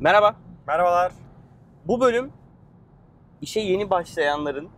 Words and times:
Merhaba. 0.00 0.36
Merhabalar. 0.66 1.12
Bu 1.84 2.00
bölüm 2.00 2.32
işe 3.40 3.60
yeni 3.60 3.90
başlayanların 3.90 4.70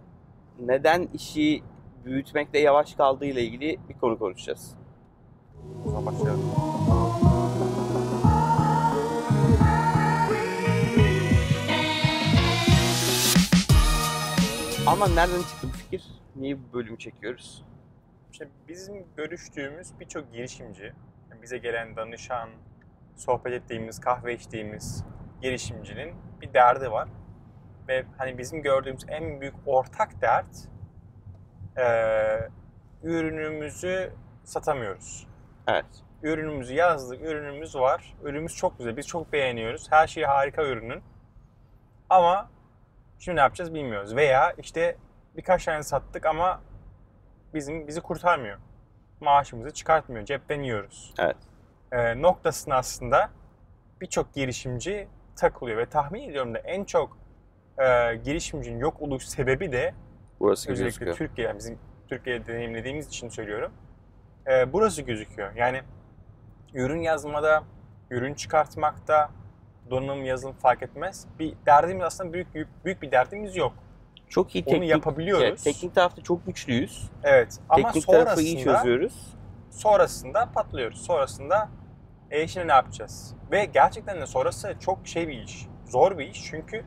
neden 0.60 1.08
işi 1.14 1.62
büyütmekte 2.04 2.58
yavaş 2.58 2.94
kaldığı 2.94 3.24
ile 3.24 3.42
ilgili 3.42 3.78
bir 3.88 3.98
konu 3.98 4.18
konuşacağız. 4.18 4.74
O 5.86 5.90
zaman 5.90 6.06
başlayalım. 6.06 6.52
Ama 14.86 15.08
nereden 15.08 15.40
çıktı 15.40 15.68
bu 15.68 15.76
fikir? 15.76 16.04
Niye 16.36 16.58
bu 16.58 16.72
bölümü 16.72 16.98
çekiyoruz? 16.98 17.64
İşte 18.32 18.48
bizim 18.68 19.06
görüştüğümüz 19.16 19.88
birçok 20.00 20.32
girişimci, 20.32 20.92
bize 21.42 21.58
gelen 21.58 21.96
danışan, 21.96 22.48
sohbet 23.16 23.52
ettiğimiz, 23.52 24.00
kahve 24.00 24.34
içtiğimiz 24.34 25.04
girişimcinin 25.42 26.14
bir 26.40 26.54
derdi 26.54 26.90
var. 26.90 27.08
Ve 27.88 28.04
hani 28.18 28.38
bizim 28.38 28.62
gördüğümüz 28.62 29.04
en 29.08 29.40
büyük 29.40 29.54
ortak 29.66 30.20
dert 30.20 30.68
eee, 31.76 32.48
ürünümüzü 33.02 34.12
satamıyoruz. 34.44 35.26
Evet. 35.68 35.86
Ürünümüzü 36.22 36.74
yazdık, 36.74 37.20
ürünümüz 37.22 37.74
var. 37.76 38.14
Ürünümüz 38.22 38.56
çok 38.56 38.78
güzel, 38.78 38.96
biz 38.96 39.06
çok 39.06 39.32
beğeniyoruz. 39.32 39.92
Her 39.92 40.06
şey 40.06 40.24
harika 40.24 40.64
ürünün. 40.64 41.02
Ama 42.10 42.50
şimdi 43.18 43.36
ne 43.36 43.40
yapacağız 43.40 43.74
bilmiyoruz. 43.74 44.16
Veya 44.16 44.52
işte 44.58 44.96
birkaç 45.36 45.64
tane 45.64 45.82
sattık 45.82 46.26
ama 46.26 46.60
bizim 47.54 47.86
bizi 47.88 48.00
kurtarmıyor. 48.00 48.58
Maaşımızı 49.20 49.70
çıkartmıyor, 49.72 50.24
cepten 50.24 50.60
yiyoruz. 50.62 51.14
Evet. 51.18 51.36
Ee, 51.92 52.22
noktasına 52.22 52.76
aslında 52.76 53.30
birçok 54.00 54.34
girişimci 54.34 55.08
takılıyor 55.36 55.78
ve 55.78 55.86
tahmin 55.86 56.28
ediyorum 56.30 56.54
da 56.54 56.58
en 56.58 56.84
çok 56.84 57.18
e, 57.78 58.16
girişimcinin 58.16 58.78
yok 58.78 59.02
oluş 59.02 59.24
sebebi 59.24 59.72
de 59.72 59.94
Burası 60.40 60.72
özellikle. 60.72 61.12
Türkiye, 61.12 61.46
yani 61.46 61.58
bizim 61.58 61.78
Türkiye'de 62.08 62.46
deneyimlediğimiz 62.46 63.08
için 63.08 63.28
söylüyorum. 63.28 63.72
Ee, 64.46 64.72
burası 64.72 65.02
gözüküyor. 65.02 65.54
Yani 65.54 65.80
ürün 66.74 67.00
yazmada, 67.00 67.64
ürün 68.10 68.34
çıkartmakta, 68.34 69.30
donanım 69.90 70.24
yazılım 70.24 70.54
fark 70.56 70.82
etmez. 70.82 71.26
Bir 71.38 71.54
derdimiz 71.66 72.04
aslında 72.04 72.32
büyük 72.32 72.54
büyük 72.84 73.02
bir 73.02 73.10
derdimiz 73.10 73.56
yok. 73.56 73.72
Çok 74.28 74.54
iyi 74.54 74.64
Onu 74.66 74.72
teknik, 74.72 74.90
yapabiliyoruz. 74.90 75.44
evet, 75.44 75.64
teknik 75.64 75.94
tarafta 75.94 76.22
çok 76.22 76.46
güçlüyüz. 76.46 77.10
Evet. 77.22 77.58
Ama 77.68 77.92
teknik 77.92 78.06
tarafı 78.06 78.40
iyi 78.40 78.52
sonrasında 78.52 78.76
çözüyoruz. 78.78 79.35
Sonrasında 79.76 80.48
patlıyoruz. 80.54 81.04
Sonrasında 81.06 81.68
e 82.30 82.48
şimdi 82.48 82.68
ne 82.68 82.72
yapacağız? 82.72 83.34
Ve 83.50 83.64
gerçekten 83.64 84.20
de 84.20 84.26
sonrası 84.26 84.74
çok 84.80 85.06
şey 85.06 85.28
bir 85.28 85.42
iş. 85.42 85.66
Zor 85.84 86.18
bir 86.18 86.28
iş 86.28 86.44
çünkü 86.44 86.84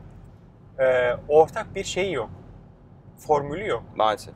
e, 0.80 1.14
ortak 1.28 1.76
bir 1.76 1.84
şey 1.84 2.12
yok. 2.12 2.30
Formülü 3.18 3.68
yok. 3.68 3.84
Maalesef. 3.96 4.34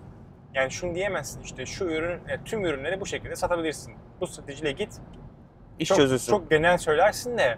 Yani 0.53 0.71
şunu 0.71 0.95
diyemezsin 0.95 1.41
işte 1.41 1.65
şu 1.65 1.85
ürün, 1.85 2.27
e, 2.27 2.43
tüm 2.45 2.65
ürünleri 2.65 3.01
bu 3.01 3.05
şekilde 3.05 3.35
satabilirsin. 3.35 3.95
Bu 4.21 4.27
stratejiyle 4.27 4.71
git. 4.71 5.01
İş 5.79 5.89
çok, 5.89 5.97
çözülsün. 5.97 6.31
Çok 6.31 6.49
genel 6.49 6.77
söylersin 6.77 7.37
de 7.37 7.57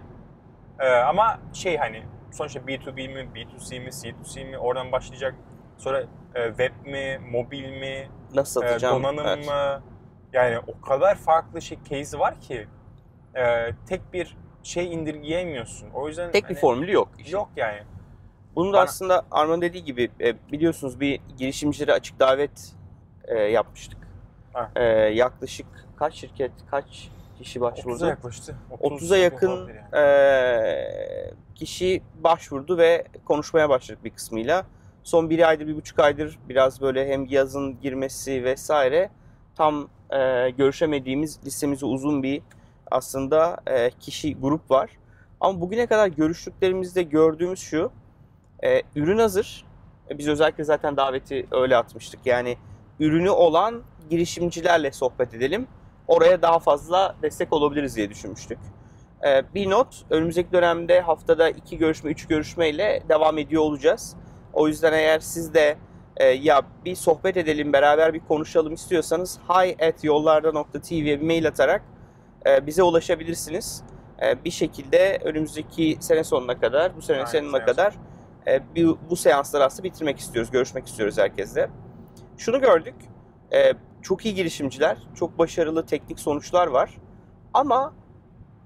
e, 0.79 0.89
ama 0.89 1.39
şey 1.53 1.77
hani 1.77 2.03
sonuçta 2.31 2.59
B2B 2.59 3.13
mi, 3.13 3.29
B2C 3.35 3.79
mi, 3.79 3.89
C2C 3.89 4.49
mi 4.49 4.57
oradan 4.57 4.91
başlayacak. 4.91 5.35
Sonra 5.77 6.03
e, 6.35 6.47
web 6.47 6.73
mi, 6.85 7.19
mobil 7.31 7.69
mi, 7.69 8.09
Nasıl 8.33 8.63
e, 8.63 8.67
satacağım? 8.67 9.03
donanım 9.03 9.27
Evet. 9.27 9.47
mı? 9.47 9.83
Yani 10.35 10.59
o 10.67 10.81
kadar 10.81 11.15
farklı 11.15 11.61
şey 11.61 11.77
case 11.89 12.19
var 12.19 12.41
ki 12.41 12.67
e, 13.35 13.69
tek 13.89 14.13
bir 14.13 14.37
şey 14.63 14.93
indirgeyemiyorsun. 14.93 15.89
O 15.93 16.07
yüzden 16.07 16.31
Tek 16.31 16.43
bir 16.43 16.47
hani 16.47 16.57
formülü 16.59 16.91
yok. 16.91 17.09
işin. 17.19 17.31
yok 17.33 17.49
yani. 17.55 17.79
Bunu 18.55 18.69
da 18.69 18.73
Bana- 18.77 18.83
aslında 18.83 19.25
Arman 19.31 19.61
dediği 19.61 19.83
gibi 19.83 20.11
e, 20.21 20.35
biliyorsunuz 20.51 20.99
bir 20.99 21.19
girişimcilere 21.37 21.93
açık 21.93 22.19
davet 22.19 22.73
e, 23.27 23.35
yapmıştık. 23.39 23.97
Ha. 24.53 24.71
E, 24.75 24.83
yaklaşık 24.93 25.67
kaç 25.97 26.13
şirket, 26.13 26.51
kaç 26.71 27.09
kişi 27.37 27.59
30'a 27.59 27.61
başvurdu? 27.61 28.05
yaklaştı. 28.05 28.55
30'a 28.81 29.17
yakın 29.17 29.67
yani. 29.67 30.05
e, 30.05 31.31
kişi 31.55 32.01
başvurdu 32.19 32.77
ve 32.77 33.05
konuşmaya 33.25 33.69
başladık 33.69 34.03
bir 34.03 34.09
kısmıyla. 34.09 34.65
Son 35.03 35.29
bir 35.29 35.47
aydır, 35.49 35.67
bir 35.67 35.75
buçuk 35.75 35.99
aydır 35.99 36.39
biraz 36.49 36.81
böyle 36.81 37.07
hem 37.07 37.25
yazın 37.25 37.79
girmesi 37.81 38.43
vesaire 38.43 39.09
tam 39.55 39.87
e, 40.09 40.49
görüşemediğimiz 40.49 41.39
listemizi 41.45 41.85
uzun 41.85 42.23
bir 42.23 42.41
aslında 42.91 43.57
e, 43.67 43.89
kişi 43.89 44.35
grup 44.35 44.71
var. 44.71 44.89
Ama 45.39 45.61
bugüne 45.61 45.85
kadar 45.85 46.07
görüştüklerimizde 46.07 47.03
gördüğümüz 47.03 47.59
şu, 47.59 47.91
e, 48.63 48.81
ürün 48.95 49.17
hazır. 49.17 49.65
E, 50.09 50.17
Biz 50.17 50.27
özellikle 50.27 50.63
zaten 50.63 50.97
daveti 50.97 51.47
öyle 51.51 51.77
atmıştık. 51.77 52.19
Yani 52.25 52.57
ürünü 52.99 53.29
olan 53.29 53.83
girişimcilerle 54.09 54.91
sohbet 54.91 55.33
edelim. 55.33 55.67
Oraya 56.07 56.41
daha 56.41 56.59
fazla 56.59 57.15
destek 57.21 57.53
olabiliriz 57.53 57.95
diye 57.95 58.09
düşünmüştük. 58.09 58.59
E, 59.25 59.43
bir 59.55 59.69
not, 59.69 60.05
önümüzdeki 60.09 60.51
dönemde 60.51 61.01
haftada 61.01 61.49
iki 61.49 61.77
görüşme, 61.77 62.11
üç 62.11 62.27
görüşmeyle 62.27 63.03
devam 63.09 63.37
ediyor 63.37 63.61
olacağız. 63.61 64.15
O 64.53 64.67
yüzden 64.67 64.93
eğer 64.93 65.19
siz 65.19 65.53
de 65.53 65.77
e, 66.17 66.25
ya 66.25 66.61
bir 66.85 66.95
sohbet 66.95 67.37
edelim, 67.37 67.73
beraber 67.73 68.13
bir 68.13 68.19
konuşalım 68.19 68.73
istiyorsanız 68.73 69.39
hi 69.49 69.85
at 69.85 70.03
yollarda.tv'ye 70.03 71.21
bir 71.21 71.25
mail 71.25 71.47
atarak 71.47 71.81
e, 72.45 72.67
bize 72.67 72.83
ulaşabilirsiniz. 72.83 73.83
E, 74.21 74.43
bir 74.45 74.51
şekilde 74.51 75.19
önümüzdeki 75.23 75.97
sene 75.99 76.23
sonuna 76.23 76.59
kadar, 76.59 76.95
bu 76.95 77.01
sene 77.01 77.17
Aynen, 77.17 77.25
sonuna 77.25 77.57
sene 77.57 77.65
kadar 77.65 77.95
e, 78.47 78.61
bu, 78.75 78.97
bu 79.09 79.15
seansları 79.15 79.65
aslında 79.65 79.83
bitirmek 79.83 80.19
istiyoruz, 80.19 80.51
görüşmek 80.51 80.87
istiyoruz 80.87 81.17
herkesle. 81.17 81.69
Şunu 82.37 82.61
gördük, 82.61 82.95
e, 83.53 83.73
çok 84.01 84.25
iyi 84.25 84.35
girişimciler, 84.35 84.97
çok 85.15 85.39
başarılı 85.39 85.85
teknik 85.85 86.19
sonuçlar 86.19 86.67
var 86.67 86.97
ama 87.53 87.93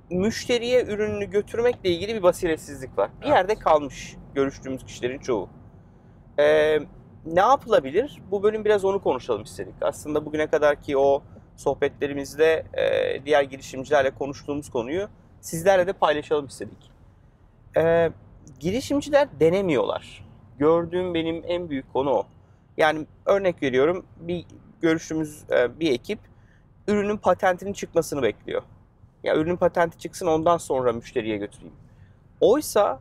müşteriye 0.09 0.85
ürününü 0.85 1.29
götürmekle 1.29 1.89
ilgili 1.89 2.15
bir 2.15 2.23
basiretsizlik 2.23 2.97
var. 2.97 3.09
Bir 3.21 3.25
Evet. 3.25 3.35
yerde 3.35 3.55
kalmış 3.55 4.15
görüştüğümüz 4.35 4.85
kişilerin 4.85 5.19
çoğu. 5.19 5.49
E, 6.39 6.79
ne 7.25 7.39
yapılabilir? 7.39 8.21
Bu 8.31 8.43
bölüm 8.43 8.65
biraz 8.65 8.85
onu 8.85 9.03
konuşalım 9.03 9.43
istedik. 9.43 9.73
Aslında 9.81 10.25
bugüne 10.25 10.47
kadarki 10.47 10.97
o 10.97 11.23
sohbetlerimizde 11.57 12.65
e, 12.73 13.25
diğer 13.25 13.43
girişimcilerle 13.43 14.11
konuştuğumuz 14.11 14.69
konuyu 14.69 15.07
sizlerle 15.41 15.87
de 15.87 15.93
paylaşalım 15.93 16.45
istedik. 16.45 16.91
E, 17.77 18.11
girişimciler 18.59 19.27
denemiyorlar. 19.39 20.25
Gördüğüm 20.59 21.13
benim 21.13 21.43
en 21.47 21.69
büyük 21.69 21.93
konu 21.93 22.09
o. 22.11 22.23
Yani 22.77 23.05
örnek 23.25 23.63
veriyorum 23.63 24.05
bir 24.19 24.45
görüştüğümüz 24.81 25.43
e, 25.51 25.79
bir 25.79 25.91
ekip 25.91 26.19
ürünün 26.87 27.17
patentinin 27.17 27.73
çıkmasını 27.73 28.21
bekliyor. 28.21 28.61
Ya 29.23 29.35
ürünün 29.35 29.57
patenti 29.57 29.97
çıksın 29.97 30.27
ondan 30.27 30.57
sonra 30.57 30.93
müşteriye 30.93 31.37
götüreyim. 31.37 31.73
Oysa 32.41 32.99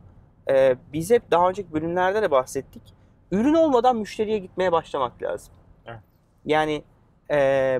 e, 0.49 0.75
biz 0.93 1.11
hep 1.11 1.31
daha 1.31 1.49
önceki 1.49 1.73
bölümlerde 1.73 2.21
de 2.21 2.31
bahsettik. 2.31 2.98
Ürün 3.31 3.53
olmadan 3.53 3.95
müşteriye 3.95 4.37
gitmeye 4.37 4.71
başlamak 4.71 5.23
lazım. 5.23 5.53
Evet. 5.85 5.99
Yani 6.45 6.83
e, 7.31 7.79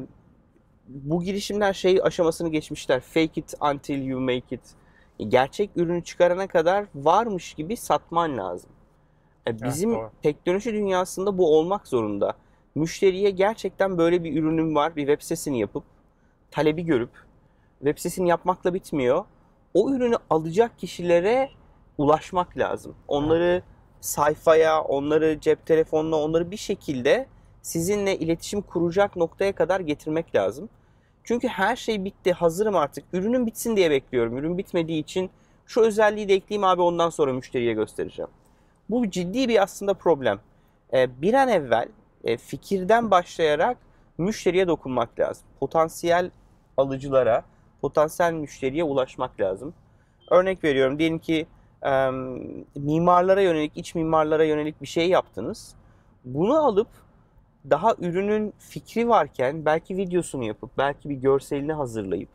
bu 0.87 1.23
girişimler 1.23 1.73
şey 1.73 1.99
aşamasını 2.03 2.49
geçmişler. 2.49 2.99
Fake 2.99 3.41
it 3.41 3.53
until 3.61 4.05
you 4.05 4.21
make 4.21 4.55
it. 4.55 4.61
Gerçek 5.27 5.69
ürünü 5.75 6.03
çıkarana 6.03 6.47
kadar 6.47 6.85
varmış 6.95 7.53
gibi 7.53 7.77
satman 7.77 8.37
lazım. 8.37 8.69
E, 9.47 9.61
bizim 9.61 9.91
doğru. 9.93 10.11
teknoloji 10.21 10.73
dünyasında 10.73 11.37
bu 11.37 11.57
olmak 11.57 11.87
zorunda. 11.87 12.33
Müşteriye 12.75 13.29
gerçekten 13.29 13.97
böyle 13.97 14.23
bir 14.23 14.41
ürünüm 14.41 14.75
var, 14.75 14.95
bir 14.95 15.01
web 15.07 15.21
sitesini 15.21 15.59
yapıp 15.59 15.83
talebi 16.51 16.85
görüp 16.85 17.11
web 17.79 17.97
sitesini 17.97 18.29
yapmakla 18.29 18.73
bitmiyor. 18.73 19.25
O 19.73 19.91
ürünü 19.91 20.15
alacak 20.29 20.79
kişilere 20.79 21.49
ulaşmak 21.97 22.57
lazım. 22.57 22.95
Onları 23.07 23.63
sayfaya, 24.01 24.81
onları 24.81 25.39
cep 25.41 25.65
telefonuna, 25.65 26.15
onları 26.15 26.51
bir 26.51 26.57
şekilde 26.57 27.27
sizinle 27.61 28.17
iletişim 28.17 28.61
kuracak 28.61 29.15
noktaya 29.15 29.51
kadar 29.55 29.79
getirmek 29.79 30.35
lazım. 30.35 30.69
Çünkü 31.23 31.47
her 31.47 31.75
şey 31.75 32.05
bitti, 32.05 32.33
hazırım 32.33 32.75
artık. 32.75 33.03
Ürünün 33.13 33.45
bitsin 33.45 33.75
diye 33.75 33.91
bekliyorum. 33.91 34.37
Ürün 34.37 34.57
bitmediği 34.57 35.03
için 35.03 35.29
şu 35.65 35.81
özelliği 35.81 36.29
de 36.29 36.33
ekleyeyim 36.33 36.63
abi 36.63 36.81
ondan 36.81 37.09
sonra 37.09 37.33
müşteriye 37.33 37.73
göstereceğim. 37.73 38.31
Bu 38.89 39.09
ciddi 39.09 39.49
bir 39.49 39.63
aslında 39.63 39.93
problem. 39.93 40.39
Ee, 40.93 41.21
bir 41.21 41.33
an 41.33 41.47
evvel 41.49 41.87
e, 42.23 42.37
fikirden 42.37 43.11
başlayarak 43.11 43.77
müşteriye 44.17 44.67
dokunmak 44.67 45.19
lazım. 45.19 45.43
Potansiyel 45.59 46.31
alıcılara, 46.77 47.43
potansiyel 47.81 48.33
müşteriye 48.33 48.83
ulaşmak 48.83 49.39
lazım. 49.39 49.73
Örnek 50.31 50.63
veriyorum 50.63 50.99
diyelim 50.99 51.19
ki 51.19 51.47
e, 51.85 52.09
mimarlara 52.75 53.41
yönelik, 53.41 53.71
iç 53.75 53.95
mimarlara 53.95 54.43
yönelik 54.43 54.81
bir 54.81 54.87
şey 54.87 55.09
yaptınız. 55.09 55.75
Bunu 56.25 56.65
alıp 56.65 56.87
daha 57.69 57.95
ürünün 57.99 58.53
fikri 58.59 59.09
varken 59.09 59.65
belki 59.65 59.97
videosunu 59.97 60.43
yapıp, 60.43 60.77
belki 60.77 61.09
bir 61.09 61.15
görselini 61.15 61.73
hazırlayıp, 61.73 62.29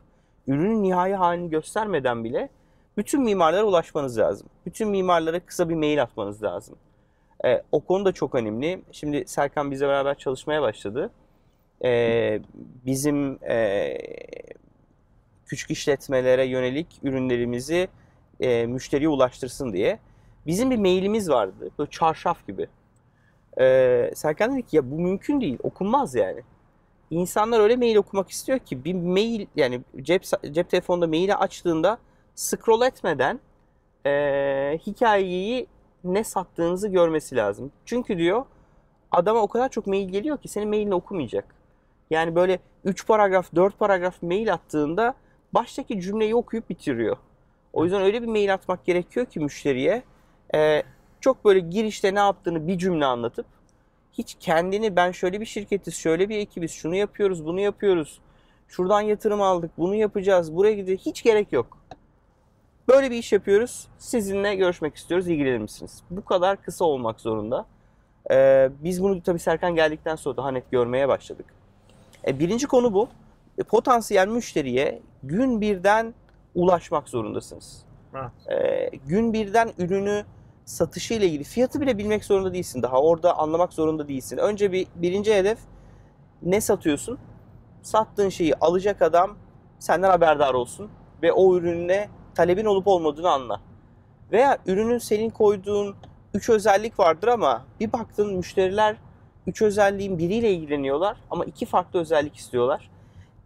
ürünün 0.46 0.82
nihai 0.82 1.14
halini 1.14 1.50
göstermeden 1.50 2.24
bile 2.24 2.48
bütün 2.96 3.22
mimarlara 3.22 3.64
ulaşmanız 3.64 4.18
lazım. 4.18 4.48
Bütün 4.66 4.88
mimarlara 4.88 5.40
kısa 5.40 5.68
bir 5.68 5.74
mail 5.74 6.02
atmanız 6.02 6.42
lazım. 6.42 6.76
E, 7.44 7.62
o 7.72 7.80
konu 7.80 8.04
da 8.04 8.12
çok 8.12 8.34
önemli. 8.34 8.82
Şimdi 8.92 9.24
Serkan 9.26 9.70
bizle 9.70 9.88
beraber 9.88 10.14
çalışmaya 10.14 10.62
başladı. 10.62 11.10
E, 11.84 12.40
bizim 12.86 13.38
e, 13.44 13.98
küçük 15.46 15.70
işletmelere 15.70 16.44
yönelik 16.44 16.86
ürünlerimizi 17.02 17.88
e, 18.40 18.66
müşteriye 18.66 19.08
ulaştırsın 19.08 19.72
diye. 19.72 19.98
Bizim 20.46 20.70
bir 20.70 20.78
mailimiz 20.78 21.30
vardı. 21.30 21.70
Böyle 21.78 21.90
çarşaf 21.90 22.46
gibi. 22.46 22.68
E, 23.60 24.10
Serkan 24.14 24.52
dedi 24.52 24.62
ki 24.66 24.76
ya 24.76 24.90
bu 24.90 25.00
mümkün 25.00 25.40
değil. 25.40 25.58
Okunmaz 25.62 26.14
yani. 26.14 26.42
İnsanlar 27.10 27.60
öyle 27.60 27.76
mail 27.76 27.96
okumak 27.96 28.30
istiyor 28.30 28.58
ki 28.58 28.84
bir 28.84 28.94
mail 28.94 29.46
yani 29.56 29.80
cep 30.02 30.24
cep 30.50 30.70
telefonunda 30.70 31.06
maili 31.06 31.34
açtığında 31.34 31.98
scroll 32.34 32.82
etmeden 32.82 33.40
e, 34.06 34.78
hikayeyi 34.86 35.66
ne 36.04 36.24
sattığınızı 36.24 36.88
görmesi 36.88 37.36
lazım. 37.36 37.72
Çünkü 37.84 38.18
diyor 38.18 38.44
adama 39.12 39.40
o 39.40 39.48
kadar 39.48 39.68
çok 39.68 39.86
mail 39.86 40.08
geliyor 40.08 40.38
ki 40.38 40.48
senin 40.48 40.68
mailini 40.68 40.94
okumayacak. 40.94 41.54
Yani 42.10 42.34
böyle 42.34 42.58
3 42.84 43.06
paragraf 43.06 43.54
4 43.54 43.78
paragraf 43.78 44.22
mail 44.22 44.52
attığında 44.52 45.14
baştaki 45.54 46.00
cümleyi 46.00 46.34
okuyup 46.34 46.70
bitiriyor. 46.70 47.16
O 47.74 47.84
yüzden 47.84 48.02
öyle 48.02 48.22
bir 48.22 48.26
mail 48.26 48.54
atmak 48.54 48.84
gerekiyor 48.84 49.26
ki 49.26 49.40
müşteriye 49.40 50.02
e, 50.54 50.82
çok 51.20 51.44
böyle 51.44 51.60
girişte 51.60 52.14
ne 52.14 52.18
yaptığını 52.18 52.66
bir 52.66 52.78
cümle 52.78 53.04
anlatıp 53.04 53.46
hiç 54.18 54.36
kendini 54.40 54.96
ben 54.96 55.12
şöyle 55.12 55.40
bir 55.40 55.46
şirketiz, 55.46 55.94
şöyle 55.94 56.28
bir 56.28 56.38
ekibiz, 56.38 56.70
şunu 56.72 56.94
yapıyoruz, 56.94 57.44
bunu 57.44 57.60
yapıyoruz. 57.60 58.20
Şuradan 58.68 59.00
yatırım 59.00 59.42
aldık, 59.42 59.70
bunu 59.78 59.94
yapacağız, 59.94 60.56
buraya 60.56 60.72
gideceğiz. 60.72 61.06
Hiç 61.06 61.22
gerek 61.22 61.52
yok. 61.52 61.78
Böyle 62.88 63.10
bir 63.10 63.16
iş 63.16 63.32
yapıyoruz. 63.32 63.88
Sizinle 63.98 64.54
görüşmek 64.54 64.96
istiyoruz. 64.96 65.28
ilgilenir 65.28 65.58
misiniz? 65.58 66.02
Bu 66.10 66.24
kadar 66.24 66.62
kısa 66.62 66.84
olmak 66.84 67.20
zorunda. 67.20 67.66
Ee, 68.30 68.70
biz 68.84 69.02
bunu 69.02 69.22
tabii 69.22 69.38
Serkan 69.38 69.74
geldikten 69.74 70.16
sonra 70.16 70.36
daha 70.36 70.50
net 70.50 70.70
görmeye 70.70 71.08
başladık. 71.08 71.46
E, 72.26 72.38
birinci 72.38 72.66
konu 72.66 72.92
bu. 72.92 73.08
E, 73.58 73.62
potansiyel 73.62 74.28
müşteriye 74.28 75.02
gün 75.22 75.60
birden 75.60 76.14
ulaşmak 76.54 77.08
zorundasınız. 77.08 77.84
Evet. 78.14 78.60
E, 78.62 78.96
gün 79.06 79.32
birden 79.32 79.70
ürünü 79.78 80.24
satışı 80.64 81.14
ile 81.14 81.26
ilgili 81.26 81.44
fiyatı 81.44 81.80
bile 81.80 81.98
bilmek 81.98 82.24
zorunda 82.24 82.54
değilsin 82.54 82.82
daha. 82.82 83.00
Orada 83.00 83.38
anlamak 83.38 83.72
zorunda 83.72 84.08
değilsin. 84.08 84.36
Önce 84.36 84.72
bir 84.72 84.86
birinci 84.94 85.34
hedef 85.34 85.58
ne 86.42 86.60
satıyorsun? 86.60 87.18
Sattığın 87.82 88.28
şeyi 88.28 88.54
alacak 88.54 89.02
adam 89.02 89.36
senden 89.78 90.10
haberdar 90.10 90.54
olsun 90.54 90.90
ve 91.22 91.32
o 91.32 91.56
ürününe 91.56 92.08
talebin 92.34 92.64
olup 92.64 92.86
olmadığını 92.86 93.30
anla. 93.30 93.60
Veya 94.32 94.58
ürünün 94.66 94.98
senin 94.98 95.30
koyduğun 95.30 95.96
3 96.34 96.50
özellik 96.50 96.98
vardır 96.98 97.28
ama 97.28 97.64
bir 97.80 97.92
baktın 97.92 98.36
müşteriler 98.36 98.96
3 99.46 99.62
özelliğin 99.62 100.18
biriyle 100.18 100.52
ilgileniyorlar 100.52 101.16
ama 101.30 101.44
iki 101.44 101.66
farklı 101.66 102.00
özellik 102.00 102.36
istiyorlar. 102.36 102.90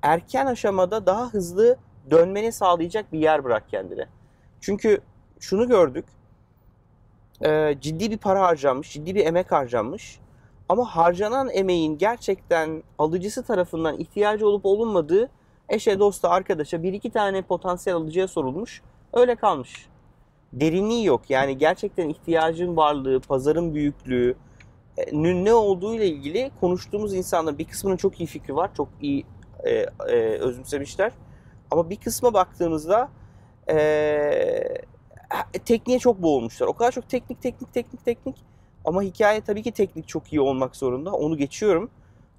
Erken 0.02 0.46
aşamada 0.46 1.06
daha 1.06 1.28
hızlı 1.28 1.76
dönmeni 2.10 2.52
sağlayacak 2.52 3.12
bir 3.12 3.18
yer 3.18 3.44
bırak 3.44 3.68
kendine. 3.68 4.06
Çünkü 4.60 5.00
şunu 5.40 5.68
gördük. 5.68 6.04
e, 7.44 7.76
ciddi 7.80 8.10
bir 8.10 8.18
para 8.18 8.42
harcanmış, 8.42 8.92
ciddi 8.92 9.14
bir 9.14 9.26
emek 9.26 9.52
harcanmış. 9.52 10.20
Ama 10.68 10.84
harcanan 10.84 11.48
emeğin 11.50 11.98
gerçekten 11.98 12.82
alıcısı 12.98 13.42
tarafından 13.42 13.98
ihtiyacı 13.98 14.48
olup 14.48 14.66
olunmadığı 14.66 15.30
eşe, 15.68 15.98
dosta, 15.98 16.30
arkadaşa 16.30 16.82
bir 16.82 16.92
iki 16.92 17.10
tane 17.10 17.42
potansiyel 17.42 17.96
alıcıya 17.96 18.28
sorulmuş. 18.28 18.82
Öyle 19.12 19.34
kalmış. 19.34 19.88
Derinliği 20.52 21.04
yok. 21.04 21.20
Yani 21.28 21.58
gerçekten 21.58 22.08
ihtiyacın 22.08 22.76
varlığı, 22.76 23.20
pazarın 23.20 23.74
büyüklüğü, 23.74 24.36
e, 24.96 25.04
ne 25.44 25.54
olduğu 25.54 25.94
ile 25.94 26.06
ilgili 26.06 26.50
konuştuğumuz 26.60 27.14
insanların 27.14 27.58
bir 27.58 27.64
kısmının 27.64 27.96
çok 27.96 28.20
iyi 28.20 28.26
fikri 28.26 28.56
var. 28.56 28.70
Çok 28.76 28.88
iyi 29.00 29.24
e, 29.64 29.70
e, 30.08 30.14
özümsemişler. 30.38 31.12
Ama 31.70 31.90
bir 31.90 31.96
kısma 31.96 32.34
baktığımızda 32.34 33.08
e, 33.70 33.78
tekniğe 35.64 35.98
çok 35.98 36.22
boğulmuşlar. 36.22 36.66
O 36.66 36.72
kadar 36.72 36.92
çok 36.92 37.08
teknik 37.08 37.42
teknik 37.42 37.74
teknik 37.74 38.04
teknik. 38.04 38.36
Ama 38.84 39.02
hikaye 39.02 39.40
tabii 39.40 39.62
ki 39.62 39.72
teknik 39.72 40.08
çok 40.08 40.32
iyi 40.32 40.40
olmak 40.40 40.76
zorunda. 40.76 41.12
Onu 41.12 41.36
geçiyorum. 41.36 41.90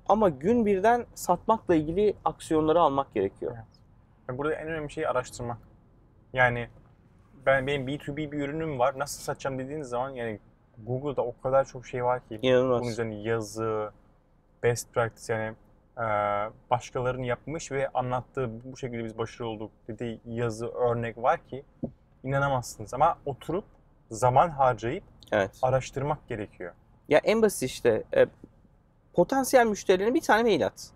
Ama 0.09 0.29
gün 0.29 0.65
birden 0.65 1.05
satmakla 1.15 1.75
ilgili 1.75 2.13
aksiyonları 2.25 2.81
almak 2.81 3.13
gerekiyor. 3.13 3.57
Ve 4.29 4.37
burada 4.37 4.53
en 4.53 4.67
önemli 4.67 4.91
şey 4.91 5.07
araştırmak. 5.07 5.57
Yani 6.33 6.67
ben 7.45 7.67
benim 7.67 7.87
B2B 7.87 8.31
bir 8.31 8.39
ürünüm 8.39 8.79
var. 8.79 8.99
Nasıl 8.99 9.21
satacağım 9.21 9.59
dediğiniz 9.59 9.87
zaman 9.87 10.09
yani 10.09 10.39
Google'da 10.87 11.21
o 11.21 11.41
kadar 11.43 11.65
çok 11.65 11.85
şey 11.85 12.03
var 12.03 12.27
ki. 12.27 12.39
İnanılmaz. 12.41 12.81
Bunun 12.81 12.91
üzerine 12.91 13.15
yazı, 13.15 13.91
best 14.63 14.93
practice 14.93 15.33
yani 15.33 15.55
başkalarının 16.69 17.23
yapmış 17.23 17.71
ve 17.71 17.89
anlattığı 17.89 18.49
bu 18.63 18.77
şekilde 18.77 19.03
biz 19.05 19.17
başarılı 19.17 19.49
olduk 19.49 19.71
dediği 19.87 20.19
yazı, 20.25 20.67
örnek 20.67 21.17
var 21.17 21.47
ki 21.47 21.63
inanamazsınız. 22.23 22.93
Ama 22.93 23.17
oturup 23.25 23.65
zaman 24.11 24.49
harcayıp 24.49 25.03
Evet. 25.31 25.51
araştırmak 25.61 26.27
gerekiyor. 26.27 26.73
Ya 27.09 27.19
en 27.23 27.41
basit 27.41 27.69
işte 27.69 28.03
e, 28.15 28.25
potansiyel 29.13 29.65
müşterilerine 29.65 30.13
bir 30.13 30.21
tane 30.21 30.43
mail 30.43 30.65
at. 30.65 30.91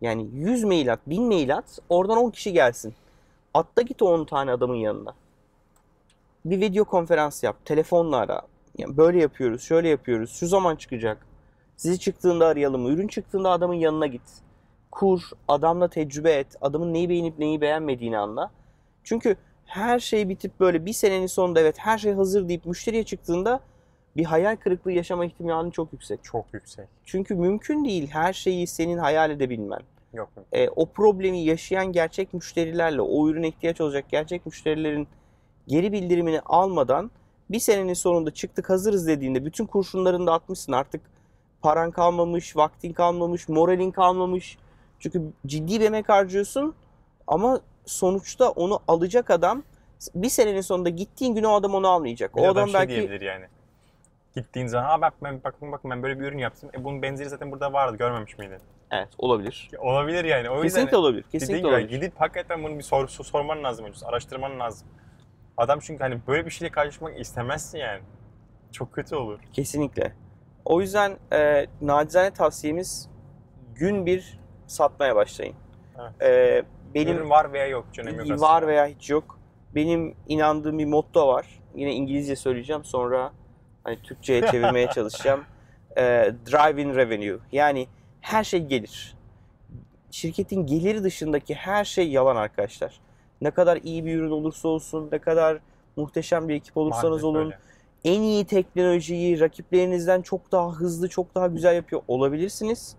Yani 0.00 0.28
100 0.32 0.64
mail 0.64 0.92
at, 0.92 1.00
1000 1.06 1.22
mail 1.22 1.56
at. 1.56 1.78
Oradan 1.88 2.18
10 2.18 2.30
kişi 2.30 2.52
gelsin. 2.52 2.94
Atla 3.54 3.82
git 3.82 4.02
o 4.02 4.14
10 4.14 4.24
tane 4.24 4.50
adamın 4.52 4.74
yanına. 4.74 5.14
Bir 6.44 6.60
video 6.60 6.84
konferans 6.84 7.42
yap. 7.44 7.56
Telefonla 7.64 8.16
ara. 8.16 8.42
Yani 8.78 8.96
böyle 8.96 9.20
yapıyoruz, 9.20 9.62
şöyle 9.62 9.88
yapıyoruz. 9.88 10.32
Şu 10.32 10.46
zaman 10.46 10.76
çıkacak. 10.76 11.26
Sizi 11.78 11.98
çıktığında 11.98 12.46
arayalım. 12.46 12.86
Ürün 12.86 13.08
çıktığında 13.08 13.50
adamın 13.50 13.74
yanına 13.74 14.06
git. 14.06 14.22
Kur, 14.90 15.22
adamla 15.48 15.88
tecrübe 15.88 16.32
et. 16.32 16.46
Adamın 16.60 16.94
neyi 16.94 17.08
beğenip 17.08 17.38
neyi 17.38 17.60
beğenmediğini 17.60 18.18
anla. 18.18 18.50
Çünkü 19.04 19.36
her 19.66 20.00
şey 20.00 20.28
bitip 20.28 20.60
böyle 20.60 20.86
bir 20.86 20.92
senenin 20.92 21.26
sonunda 21.26 21.60
evet 21.60 21.78
her 21.78 21.98
şey 21.98 22.12
hazır 22.12 22.48
deyip 22.48 22.66
müşteriye 22.66 23.04
çıktığında 23.04 23.60
bir 24.16 24.24
hayal 24.24 24.56
kırıklığı 24.56 24.92
yaşama 24.92 25.24
ihtimalin 25.24 25.70
çok 25.70 25.92
yüksek. 25.92 26.24
Çok 26.24 26.46
yüksek. 26.52 26.88
Çünkü 27.04 27.34
mümkün 27.34 27.84
değil 27.84 28.08
her 28.10 28.32
şeyi 28.32 28.66
senin 28.66 28.98
hayal 28.98 29.30
edebilmen. 29.30 29.80
Yok 30.12 30.30
yok. 30.36 30.46
E, 30.52 30.68
o 30.68 30.86
problemi 30.86 31.40
yaşayan 31.40 31.92
gerçek 31.92 32.34
müşterilerle, 32.34 33.00
o 33.00 33.28
ürüne 33.28 33.48
ihtiyaç 33.48 33.80
olacak 33.80 34.04
gerçek 34.08 34.46
müşterilerin 34.46 35.08
geri 35.66 35.92
bildirimini 35.92 36.40
almadan 36.40 37.10
bir 37.50 37.60
senenin 37.60 37.94
sonunda 37.94 38.30
çıktık 38.30 38.70
hazırız 38.70 39.06
dediğinde 39.06 39.44
bütün 39.44 39.66
kurşunlarını 39.66 40.26
da 40.26 40.32
atmışsın 40.32 40.72
artık 40.72 41.17
paran 41.62 41.90
kalmamış, 41.90 42.56
vaktin 42.56 42.92
kalmamış, 42.92 43.48
moralin 43.48 43.90
kalmamış. 43.90 44.58
Çünkü 45.00 45.22
ciddi 45.46 45.80
bir 45.80 45.84
emek 45.86 46.08
harcıyorsun 46.08 46.74
ama 47.26 47.60
sonuçta 47.86 48.50
onu 48.50 48.80
alacak 48.88 49.30
adam 49.30 49.62
bir 50.14 50.28
senenin 50.28 50.60
sonunda 50.60 50.88
gittiğin 50.88 51.34
gün 51.34 51.42
o 51.44 51.52
adam 51.54 51.74
onu 51.74 51.88
almayacak. 51.88 52.36
Bir 52.36 52.40
o 52.40 52.44
adam 52.44 52.56
adam 52.56 52.68
şey 52.68 52.80
belki 52.80 52.88
diyebilir 52.94 53.20
yani. 53.20 53.44
Gittiğin 54.34 54.66
zaman 54.66 54.84
ha 54.88 55.00
bak 55.00 55.14
ben 55.22 55.40
bakın 55.44 55.72
bakın 55.72 55.90
ben 55.90 56.02
böyle 56.02 56.20
bir 56.20 56.24
ürün 56.24 56.38
yaptım. 56.38 56.70
E 56.74 56.84
bunun 56.84 57.02
benzeri 57.02 57.28
zaten 57.28 57.52
burada 57.52 57.72
vardı 57.72 57.96
görmemiş 57.96 58.38
miydin? 58.38 58.58
evet 58.90 59.08
olabilir. 59.18 59.70
Olabilir 59.78 60.24
yani. 60.24 60.50
O 60.50 60.54
yüzden 60.54 60.68
Kesinlikle 60.68 60.96
olabilir. 60.96 61.24
dediğin 61.24 61.30
Kesinlikle 61.40 61.58
gibi 61.58 61.68
olabilir. 61.68 61.88
gidip 61.90 62.20
hakikaten 62.20 62.64
bunu 62.64 62.78
bir 62.78 62.82
sor- 62.82 63.08
sorman 63.08 63.64
lazım 63.64 63.86
önce. 63.86 64.06
Araştırman 64.06 64.60
lazım. 64.60 64.88
Adam 65.56 65.78
çünkü 65.82 66.02
hani 66.02 66.18
böyle 66.26 66.46
bir 66.46 66.50
şeyle 66.50 66.72
karşılaşmak 66.72 67.20
istemezsin 67.20 67.78
yani. 67.78 68.00
Çok 68.72 68.92
kötü 68.92 69.16
olur. 69.16 69.38
Kesinlikle. 69.52 70.12
O 70.68 70.80
yüzden 70.80 71.16
e, 71.32 71.66
nacizane 71.80 72.30
tavsiyemiz 72.30 73.08
gün 73.74 74.06
bir 74.06 74.38
satmaya 74.66 75.16
başlayın. 75.16 75.54
Evet. 75.98 76.22
E, 76.22 76.64
benim 76.94 77.16
Ürün 77.16 77.30
var 77.30 77.52
veya 77.52 77.66
yok. 77.66 77.86
Hiç 77.92 77.98
önemi 77.98 78.16
yok 78.16 78.22
aslında. 78.22 78.40
var 78.40 78.66
veya 78.66 78.86
hiç 78.86 79.10
yok. 79.10 79.38
Benim 79.74 80.14
inandığım 80.28 80.78
bir 80.78 80.84
motto 80.84 81.28
var. 81.28 81.60
Yine 81.74 81.92
İngilizce 81.94 82.36
söyleyeceğim 82.36 82.84
sonra 82.84 83.32
hani 83.84 84.02
Türkçe'ye 84.02 84.46
çevirmeye 84.46 84.86
çalışacağım. 84.94 85.44
E, 85.96 86.02
drive 86.46 86.82
in 86.82 86.94
revenue. 86.94 87.38
Yani 87.52 87.86
her 88.20 88.44
şey 88.44 88.66
gelir. 88.66 89.16
Şirketin 90.10 90.66
geliri 90.66 91.04
dışındaki 91.04 91.54
her 91.54 91.84
şey 91.84 92.10
yalan 92.10 92.36
arkadaşlar. 92.36 93.00
Ne 93.40 93.50
kadar 93.50 93.76
iyi 93.76 94.04
bir 94.04 94.16
ürün 94.16 94.30
olursa 94.30 94.68
olsun, 94.68 95.08
ne 95.12 95.18
kadar 95.18 95.58
muhteşem 95.96 96.48
bir 96.48 96.54
ekip 96.54 96.76
olursanız 96.76 97.04
Maalesef 97.04 97.24
olun, 97.24 97.44
öyle. 97.44 97.58
En 98.04 98.22
iyi 98.22 98.44
teknolojiyi 98.44 99.40
rakiplerinizden 99.40 100.22
çok 100.22 100.52
daha 100.52 100.72
hızlı, 100.72 101.08
çok 101.08 101.34
daha 101.34 101.46
güzel 101.46 101.74
yapıyor 101.74 102.02
olabilirsiniz. 102.08 102.96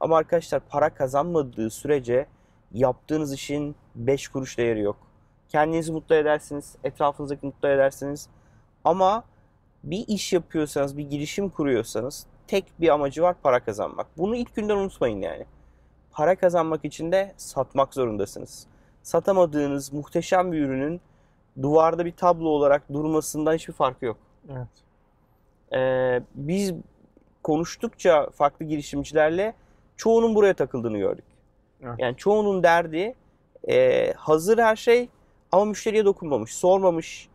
Ama 0.00 0.16
arkadaşlar 0.16 0.60
para 0.68 0.94
kazanmadığı 0.94 1.70
sürece 1.70 2.26
yaptığınız 2.72 3.32
işin 3.32 3.76
5 3.94 4.28
kuruş 4.28 4.58
değeri 4.58 4.80
yok. 4.80 4.96
Kendinizi 5.48 5.92
mutlu 5.92 6.14
edersiniz, 6.14 6.76
etrafınızdaki 6.84 7.46
mutlu 7.46 7.68
edersiniz. 7.68 8.28
Ama 8.84 9.24
bir 9.84 10.04
iş 10.08 10.32
yapıyorsanız, 10.32 10.98
bir 10.98 11.10
girişim 11.10 11.48
kuruyorsanız 11.48 12.26
tek 12.46 12.64
bir 12.80 12.88
amacı 12.88 13.22
var 13.22 13.36
para 13.42 13.60
kazanmak. 13.64 14.06
Bunu 14.18 14.36
ilk 14.36 14.54
günden 14.54 14.76
unutmayın 14.76 15.20
yani. 15.20 15.44
Para 16.10 16.36
kazanmak 16.36 16.84
için 16.84 17.12
de 17.12 17.34
satmak 17.36 17.94
zorundasınız. 17.94 18.66
Satamadığınız 19.02 19.92
muhteşem 19.92 20.52
bir 20.52 20.60
ürünün 20.60 21.00
duvarda 21.62 22.04
bir 22.04 22.12
tablo 22.12 22.48
olarak 22.48 22.92
durmasından 22.92 23.54
hiçbir 23.54 23.72
farkı 23.72 24.04
yok. 24.04 24.16
Evet. 24.50 24.66
Ee, 25.74 26.22
biz 26.34 26.74
konuştukça 27.42 28.30
farklı 28.30 28.64
girişimcilerle 28.64 29.54
çoğunun 29.96 30.34
buraya 30.34 30.54
takıldığını 30.54 30.98
gördük. 30.98 31.24
Evet. 31.82 31.94
Yani 31.98 32.16
çoğunun 32.16 32.62
derdi 32.62 33.14
e, 33.68 34.12
hazır 34.12 34.58
her 34.58 34.76
şey 34.76 35.08
ama 35.52 35.64
müşteriye 35.64 36.04
dokunmamış, 36.04 36.54
sormamış, 36.54 37.28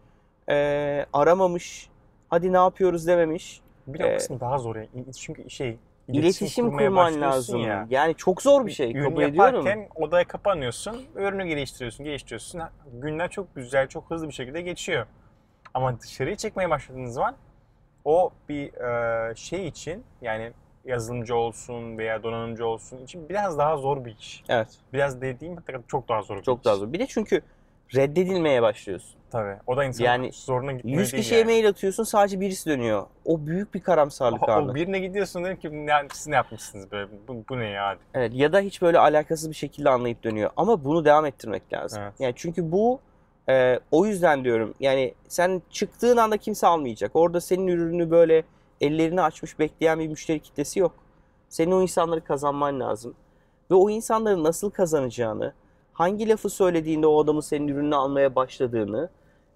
e, 0.49 1.05
aramamış, 1.13 1.89
hadi 2.29 2.53
ne 2.53 2.57
yapıyoruz 2.57 3.07
dememiş. 3.07 3.61
Bir 3.87 3.99
de 3.99 4.05
o 4.05 4.07
Ee, 4.07 4.17
kısmı 4.17 4.39
daha 4.39 4.57
zor 4.57 4.75
yani. 4.75 4.89
Çünkü 5.19 5.49
şey 5.49 5.77
İletişim, 6.07 6.65
kurmaya 6.65 6.87
kurman 6.87 7.21
lazım. 7.21 7.59
ya. 7.61 7.87
Yani 7.89 8.15
çok 8.15 8.41
zor 8.41 8.65
bir 8.65 8.71
şey. 8.71 8.91
Ürün 8.91 9.03
kabul 9.03 9.21
ediyorum. 9.21 9.55
yaparken 9.55 9.89
odaya 9.95 10.27
kapanıyorsun, 10.27 11.01
ürünü 11.15 11.45
geliştiriyorsun, 11.47 12.05
geliştiriyorsun. 12.05 12.61
Günler 12.93 13.29
çok 13.29 13.55
güzel, 13.55 13.87
çok 13.87 14.11
hızlı 14.11 14.27
bir 14.27 14.33
şekilde 14.33 14.61
geçiyor. 14.61 15.05
Ama 15.73 15.99
dışarıya 16.01 16.35
çekmeye 16.35 16.69
başladığınız 16.69 17.13
zaman 17.13 17.35
o 18.05 18.31
bir 18.49 18.73
e, 18.73 19.35
şey 19.35 19.67
için 19.67 20.03
yani 20.21 20.51
yazılımcı 20.85 21.35
olsun 21.35 21.97
veya 21.97 22.23
donanımcı 22.23 22.67
olsun 22.67 23.03
için 23.03 23.29
biraz 23.29 23.57
daha 23.57 23.77
zor 23.77 24.05
bir 24.05 24.15
iş. 24.19 24.43
Evet. 24.49 24.67
Biraz 24.93 25.21
dediğim 25.21 25.55
çok 25.87 26.09
daha 26.09 26.21
zor 26.21 26.37
bir 26.37 26.43
Çok 26.43 26.59
iş. 26.59 26.65
daha 26.65 26.75
zor. 26.75 26.93
Bir 26.93 26.99
de 26.99 27.07
çünkü 27.07 27.41
reddedilmeye 27.95 28.61
başlıyorsun. 28.61 29.17
Tabii. 29.31 29.55
O 29.67 29.77
da 29.77 29.83
insanın 29.85 30.05
Yani 30.05 30.31
zoruna 30.33 30.71
gitmiyor 30.71 30.99
100 30.99 31.11
değil 31.13 31.23
kişiye 31.23 31.39
yani. 31.39 31.51
mail 31.51 31.67
atıyorsun 31.67 32.03
sadece 32.03 32.39
birisi 32.39 32.69
dönüyor. 32.69 33.03
O 33.25 33.45
büyük 33.45 33.73
bir 33.73 33.79
karamsarlık 33.81 34.49
O, 34.49 34.51
anı. 34.51 34.71
o 34.71 34.75
birine 34.75 34.99
gidiyorsun 34.99 35.43
dedim 35.43 35.57
ki 35.57 35.69
yani 35.87 36.07
siz 36.13 36.27
ne 36.27 36.35
yapmışsınız 36.35 36.91
böyle 36.91 37.09
bu, 37.27 37.43
bu 37.49 37.59
ne 37.59 37.67
ya? 37.69 37.97
Evet 38.13 38.31
ya 38.35 38.53
da 38.53 38.59
hiç 38.59 38.81
böyle 38.81 38.99
alakasız 38.99 39.49
bir 39.49 39.55
şekilde 39.55 39.89
anlayıp 39.89 40.23
dönüyor. 40.23 40.49
Ama 40.57 40.83
bunu 40.85 41.05
devam 41.05 41.25
ettirmek 41.25 41.73
lazım. 41.73 42.01
Evet. 42.03 42.13
Yani 42.19 42.33
çünkü 42.35 42.71
bu 42.71 42.99
e, 43.49 43.79
o 43.91 44.05
yüzden 44.05 44.43
diyorum 44.43 44.73
yani 44.79 45.13
sen 45.27 45.61
çıktığın 45.69 46.17
anda 46.17 46.37
kimse 46.37 46.67
almayacak. 46.67 47.11
Orada 47.13 47.41
senin 47.41 47.67
ürününü 47.67 48.11
böyle 48.11 48.43
ellerini 48.81 49.21
açmış 49.21 49.59
bekleyen 49.59 49.99
bir 49.99 50.07
müşteri 50.07 50.39
kitlesi 50.39 50.79
yok. 50.79 50.91
Senin 51.49 51.71
o 51.71 51.81
insanları 51.81 52.23
kazanman 52.23 52.79
lazım. 52.79 53.15
Ve 53.71 53.75
o 53.75 53.89
insanları 53.89 54.43
nasıl 54.43 54.69
kazanacağını, 54.69 55.53
hangi 55.93 56.29
lafı 56.29 56.49
söylediğinde 56.49 57.07
o 57.07 57.23
adamın 57.23 57.41
senin 57.41 57.67
ürününü 57.67 57.95
almaya 57.95 58.35
başladığını, 58.35 59.09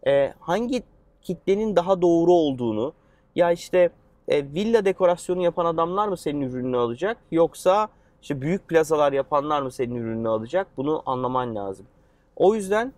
e, 0.08 0.34
hangi 0.40 0.84
kitlenin 1.22 1.76
daha 1.76 2.02
doğru 2.02 2.32
olduğunu, 2.34 2.94
ya 3.36 3.52
işte 3.52 3.90
e, 4.28 4.44
villa 4.44 4.86
dekorasyonu 4.86 5.42
yapan 5.42 5.66
adamlar 5.66 6.08
mı 6.08 6.18
senin 6.18 6.42
ürününü 6.42 6.78
alacak 6.78 7.18
yoksa 7.32 7.88
işte 8.22 8.42
büyük 8.42 8.68
plazalar 8.68 9.14
yapanlar 9.14 9.62
mı 9.62 9.72
senin 9.72 9.96
ürününü 9.96 10.30
alacak? 10.30 10.68
Bunu 10.78 11.04
anlaman 11.06 11.56
lazım. 11.56 11.86
O 12.36 12.56
yüzden 12.56 12.94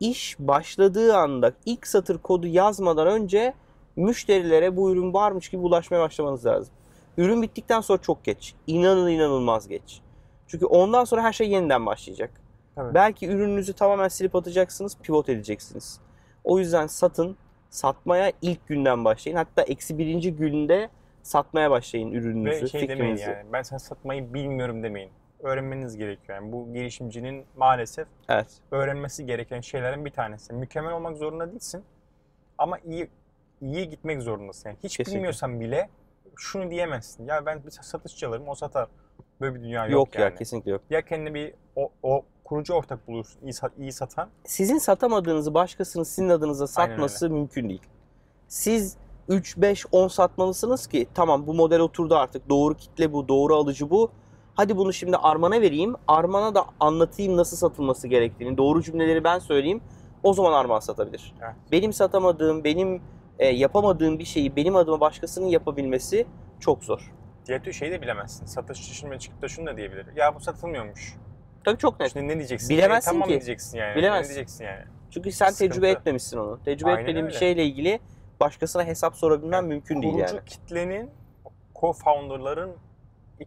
iş 0.00 0.36
başladığı 0.38 1.16
anda 1.16 1.52
ilk 1.66 1.86
satır 1.86 2.18
kodu 2.18 2.46
yazmadan 2.46 3.06
önce 3.06 3.54
müşterilere 3.96 4.76
bu 4.76 4.92
ürün 4.92 5.12
varmış 5.14 5.48
gibi 5.48 5.62
ulaşmaya 5.62 6.00
başlamanız 6.00 6.46
lazım. 6.46 6.74
Ürün 7.16 7.42
bittikten 7.42 7.80
sonra 7.80 7.98
çok 8.02 8.24
geç. 8.24 8.54
İnanın 8.66 9.10
inanılmaz 9.10 9.68
geç. 9.68 10.00
Çünkü 10.46 10.66
ondan 10.66 11.04
sonra 11.04 11.22
her 11.22 11.32
şey 11.32 11.50
yeniden 11.50 11.86
başlayacak. 11.86 12.30
Tabii. 12.74 12.94
Belki 12.94 13.26
ürününüzü 13.28 13.72
tamamen 13.72 14.08
silip 14.08 14.36
atacaksınız, 14.36 14.96
pivot 15.02 15.28
edeceksiniz. 15.28 16.00
O 16.44 16.58
yüzden 16.58 16.86
satın, 16.86 17.36
satmaya 17.70 18.32
ilk 18.42 18.68
günden 18.68 19.04
başlayın. 19.04 19.36
Hatta 19.36 19.62
eksi 19.62 19.98
birinci 19.98 20.34
günde 20.36 20.88
satmaya 21.22 21.70
başlayın 21.70 22.12
ürününüzü, 22.12 22.64
Ve 22.64 22.68
şey 22.68 22.80
demeyin 22.88 22.98
fikrinizi. 22.98 23.22
yani 23.22 23.52
ben 23.52 23.62
sen 23.62 23.78
satmayı 23.78 24.34
bilmiyorum 24.34 24.82
demeyin. 24.82 25.10
Öğrenmeniz 25.42 25.96
gerekiyor. 25.96 26.38
Yani 26.42 26.52
bu 26.52 26.72
girişimcinin 26.72 27.44
maalesef 27.56 28.08
Evet. 28.28 28.46
öğrenmesi 28.70 29.26
gereken 29.26 29.60
şeylerin 29.60 30.04
bir 30.04 30.10
tanesi. 30.10 30.52
Mükemmel 30.52 30.92
olmak 30.92 31.16
zorunda 31.16 31.50
değilsin. 31.52 31.84
Ama 32.58 32.78
iyi 32.78 33.10
iyi 33.62 33.88
gitmek 33.88 34.22
zorundasın. 34.22 34.68
Yani 34.68 34.78
hiç 34.82 34.96
Kesinlikle. 34.96 35.14
bilmiyorsan 35.16 35.60
bile 35.60 35.88
şunu 36.36 36.70
diyemezsin. 36.70 37.26
Ya 37.26 37.46
ben 37.46 37.64
bir 37.64 37.70
satışçı 37.70 38.28
alırım 38.28 38.48
o 38.48 38.54
satar. 38.54 38.88
Böyle 39.40 39.54
bir 39.54 39.60
dünya 39.60 39.84
yok, 39.86 39.92
Yok, 39.92 40.14
ya 40.14 40.20
yani. 40.20 40.34
kesinlikle 40.34 40.70
yok. 40.70 40.82
Ya 40.90 41.02
kendine 41.02 41.34
bir 41.34 41.54
o, 41.76 41.90
o 42.02 42.24
kurucu 42.44 42.74
ortak 42.74 43.08
bulursun 43.08 43.40
iyi, 43.42 43.52
iyi 43.78 43.92
satan. 43.92 44.28
Sizin 44.44 44.78
satamadığınızı 44.78 45.54
başkasının 45.54 46.04
sizin 46.04 46.28
adınıza 46.28 46.66
satması 46.66 47.30
mümkün 47.30 47.68
değil. 47.68 47.82
Siz 48.48 48.96
3, 49.28 49.56
5, 49.56 49.86
10 49.92 50.08
satmalısınız 50.08 50.86
ki 50.86 51.08
tamam 51.14 51.46
bu 51.46 51.54
model 51.54 51.80
oturdu 51.80 52.16
artık. 52.16 52.48
Doğru 52.48 52.74
kitle 52.76 53.12
bu, 53.12 53.28
doğru 53.28 53.56
alıcı 53.56 53.90
bu. 53.90 54.10
Hadi 54.54 54.76
bunu 54.76 54.92
şimdi 54.92 55.16
Arman'a 55.16 55.60
vereyim. 55.60 55.94
Arman'a 56.08 56.54
da 56.54 56.64
anlatayım 56.80 57.36
nasıl 57.36 57.56
satılması 57.56 58.08
gerektiğini. 58.08 58.56
Doğru 58.58 58.82
cümleleri 58.82 59.24
ben 59.24 59.38
söyleyeyim. 59.38 59.80
O 60.22 60.32
zaman 60.32 60.52
Arman 60.52 60.78
satabilir. 60.80 61.34
Evet. 61.44 61.54
Benim 61.72 61.92
satamadığım, 61.92 62.64
benim 62.64 63.02
e, 63.38 63.46
yapamadığım 63.46 64.18
bir 64.18 64.24
şeyi 64.24 64.56
benim 64.56 64.76
adıma 64.76 65.00
başkasının 65.00 65.46
yapabilmesi 65.46 66.26
çok 66.60 66.84
zor. 66.84 67.12
Diğer 67.46 67.72
şeyi 67.72 67.92
de 67.92 68.02
bilemezsin. 68.02 68.46
Satışçı 68.46 68.94
şimdi 68.94 69.18
çıkıp 69.18 69.42
da 69.42 69.48
şunu 69.48 69.66
da 69.66 69.76
diyebilir. 69.76 70.06
Ya 70.16 70.34
bu 70.34 70.40
satılmıyormuş. 70.40 71.16
Tabii 71.64 71.78
çok 71.78 72.00
net. 72.00 72.12
Şimdi 72.12 72.28
ne 72.28 72.36
diyeceksin? 72.36 72.68
Bilemezsin 72.76 73.10
E, 73.10 73.12
tamam 73.12 73.26
ki. 73.26 73.30
diyeceksin 73.30 73.78
yani. 73.78 73.96
Bilemezsin. 73.96 74.30
Ne 74.32 74.34
diyeceksin 74.34 74.64
yani? 74.64 74.84
Çünkü 75.10 75.32
sen 75.32 75.50
Sıkıntı. 75.50 75.70
tecrübe 75.74 75.90
etmemişsin 75.90 76.38
onu. 76.38 76.60
Tecrübe 76.64 76.88
Aynen 76.90 77.00
etmediğin 77.00 77.26
bir 77.26 77.30
öyle. 77.30 77.38
şeyle 77.38 77.64
ilgili 77.64 78.00
başkasına 78.40 78.84
hesap 78.84 79.16
sorabilmen 79.16 79.56
Yani 79.56 79.68
mümkün 79.68 80.02
değil 80.02 80.14
Kurucu 80.14 80.34
yani. 80.34 80.44
kitlenin 80.46 81.10
co-founder'ların 81.74 82.70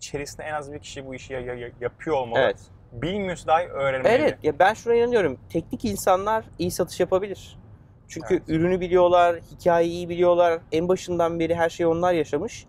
içerisinde 0.03 0.43
en 0.43 0.53
az 0.53 0.73
bir 0.73 0.79
kişi 0.79 1.05
bu 1.07 1.15
işi 1.15 1.33
ya- 1.33 1.39
ya- 1.39 1.69
yapıyor 1.81 2.15
olmalı. 2.17 2.39
Evet. 2.39 2.57
Bilmiyorsa 2.91 3.47
dahi 3.47 3.67
öğrenmeli. 3.67 4.13
Evet 4.13 4.37
ya 4.43 4.59
ben 4.59 4.73
şuna 4.73 4.95
inanıyorum. 4.95 5.37
Teknik 5.49 5.85
insanlar 5.85 6.45
iyi 6.59 6.71
satış 6.71 6.99
yapabilir. 6.99 7.59
Çünkü 8.07 8.33
Evet. 8.33 8.43
ürünü 8.47 8.79
biliyorlar, 8.81 9.35
hikayeyi 9.51 9.91
iyi 9.93 10.09
biliyorlar. 10.09 10.59
En 10.71 10.87
başından 10.87 11.39
beri 11.39 11.55
her 11.55 11.69
şeyi 11.69 11.87
onlar 11.87 12.13
yaşamış. 12.13 12.65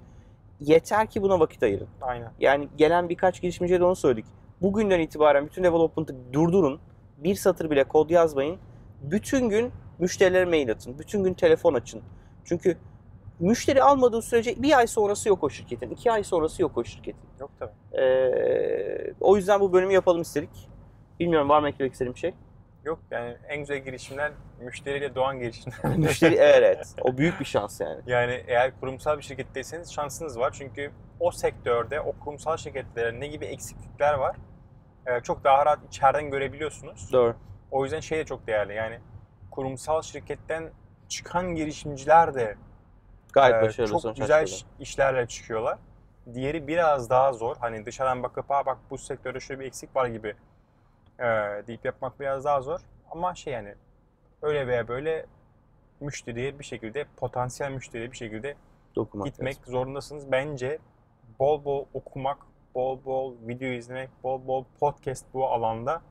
Yeter 0.61 1.07
ki 1.07 1.23
buna 1.23 1.41
vakit 1.41 1.63
ayırın. 1.63 1.89
Aynen. 2.01 2.31
Yani 2.41 2.69
gelen 2.77 3.09
birkaç 3.09 3.41
girişimciye 3.43 3.81
de 3.81 3.85
onu 3.85 3.97
söyledik. 3.97 4.25
Bugünden 4.63 5.01
itibaren 5.01 5.47
bütün 5.47 5.65
development'ı 5.65 6.15
durdurun. 6.33 6.81
Bir 7.19 7.35
satır 7.35 7.71
bile 7.71 7.85
kod 7.85 8.11
yazmayın. 8.11 8.59
Bütün 9.03 9.49
gün 9.49 9.73
müşterilere 9.99 10.45
mail 10.45 10.71
atın. 10.71 10.99
Bütün 10.99 11.25
gün 11.25 11.35
telefon 11.35 11.75
açın. 11.75 12.03
Çünkü 12.45 12.77
müşteri 13.41 13.83
almadığı 13.83 14.23
sürece 14.23 14.63
bir 14.63 14.79
ay 14.79 14.87
sonrası 14.87 15.29
yok 15.29 15.45
o 15.45 15.51
şirketin. 15.51 15.91
iki 15.91 16.13
ay 16.13 16.25
sonrası 16.25 16.63
yok 16.63 16.79
o 16.79 16.85
şirketin. 16.85 17.29
Yok 17.41 17.51
tabii. 17.59 18.01
Ee, 18.03 19.15
o 19.21 19.37
yüzden 19.37 19.61
bu 19.61 19.73
bölümü 19.73 19.93
yapalım 19.93 20.23
istedik. 20.23 20.69
Bilmiyorum 21.21 21.49
var 21.49 21.61
mı 21.61 21.69
eklemek 21.69 21.93
istediğim 21.93 22.15
bir 22.15 22.21
şey? 22.21 22.35
Yok 22.85 22.99
yani 23.11 23.37
en 23.49 23.59
güzel 23.59 23.79
girişimler 23.79 24.33
müşteriyle 24.61 25.15
doğan 25.15 25.39
girişimler. 25.39 25.97
Müşteri 25.97 26.35
evet. 26.35 26.95
O 27.03 27.17
büyük 27.17 27.41
bir 27.41 27.45
şans 27.45 27.81
yani. 27.81 28.01
Yani 28.07 28.45
eğer 28.47 28.81
kurumsal 28.81 29.19
bir 29.19 29.23
şirketteyseniz 29.23 29.93
şansınız 29.93 30.39
var. 30.39 30.55
Çünkü 30.59 30.91
o 31.21 31.31
sektörde 31.31 32.01
o 32.01 32.13
kurumsal 32.13 32.57
şirketlere 32.57 33.21
ne 33.21 33.27
gibi 33.27 33.45
eksiklikler 33.45 34.15
var 34.15 34.37
e, 35.07 35.21
çok 35.21 35.45
daha 35.45 35.67
rahat 35.67 35.79
içeriden 35.89 36.31
görebiliyorsunuz. 36.31 37.13
Doğru. 37.13 37.37
O 37.71 37.85
yüzden 37.85 38.01
şey 38.01 38.19
de 38.19 38.25
çok 38.25 38.47
değerli. 38.47 38.75
Yani 38.75 38.99
kurumsal 39.51 40.03
şirketten 40.03 40.71
çıkan 41.09 41.55
girişimciler 41.55 42.35
de 42.35 42.57
Gayet 43.35 43.55
Ee, 43.57 43.63
başarılı 43.63 44.01
çok 44.01 44.17
güzel 44.17 44.49
işlerle 44.81 45.27
çıkıyorlar. 45.27 45.79
Diğeri 46.35 46.67
biraz 46.67 47.11
daha 47.11 47.33
zor. 47.33 47.57
Hani 47.57 47.87
dışarıdan 47.87 48.23
bakıp 48.23 48.51
ha 48.51 48.67
bak 48.67 48.79
bu 48.91 48.99
sektörde 48.99 49.41
şöyle 49.41 49.61
bir 49.61 49.67
eksik 49.67 49.97
var 49.97 50.07
gibi 50.07 50.35
e, 51.19 51.25
deyip 51.67 51.85
yapmak 51.85 52.21
biraz 52.21 52.45
daha 52.45 52.61
zor. 52.61 52.81
Ama 53.11 53.35
şey 53.35 53.53
yani 53.53 53.75
öyle 54.43 54.67
veya 54.67 54.89
böyle 54.89 55.27
müşteriye 56.01 56.59
bir 56.59 56.65
şekilde 56.65 57.05
potansiyel 57.17 57.71
müşteriye 57.71 58.13
bir 58.13 58.17
şekilde 58.17 58.55
Dokunmak 58.97 59.27
gitmek 59.27 59.59
lazım. 59.59 59.73
zorundasınız. 59.73 60.33
Bence 60.33 60.79
bol 61.39 61.65
bol 61.65 61.87
okumak, 61.95 62.39
bol 62.75 63.05
bol 63.05 63.35
video 63.49 63.69
izlemek, 63.69 64.11
bol 64.23 64.47
bol 64.47 64.65
podcast 64.81 65.27
bu 65.35 65.47
alanda 65.47 66.03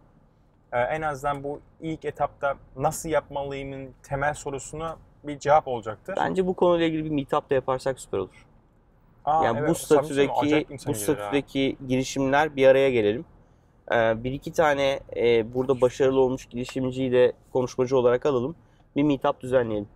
e, 0.71 0.79
en 0.79 1.01
azından 1.01 1.43
bu 1.43 1.61
ilk 1.81 2.05
etapta 2.05 2.55
nasıl 2.75 3.09
yapmalıyımın 3.09 3.93
temel 4.03 4.33
sorusuna 4.33 4.97
bir 5.23 5.39
cevap 5.39 5.67
olacaktır. 5.67 6.15
Bence 6.17 6.47
bu 6.47 6.53
konuyla 6.53 6.87
ilgili 6.87 7.05
bir 7.05 7.09
meetup 7.09 7.49
da 7.49 7.53
yaparsak 7.55 7.99
süper 7.99 8.17
olur. 8.17 8.45
Aa, 9.25 9.45
yani 9.45 9.59
evet, 9.59 9.69
bu 9.69 9.75
statüdeki 9.75 10.33
bu 10.41 10.45
gelir 10.45 10.65
ha. 10.85 10.93
statüdeki 10.93 11.77
girişimler 11.87 12.55
bir 12.55 12.67
araya 12.67 12.91
gelelim. 12.91 13.25
Ee, 13.91 14.23
bir 14.23 14.31
iki 14.31 14.51
tane 14.51 14.99
e, 15.15 15.53
burada 15.53 15.81
başarılı 15.81 16.19
olmuş 16.19 16.45
girişimciyi 16.45 17.11
de 17.11 17.33
konuşmacı 17.53 17.97
olarak 17.97 18.25
alalım. 18.25 18.55
Bir 18.95 19.03
meetup 19.03 19.41
düzenleyelim. 19.41 19.87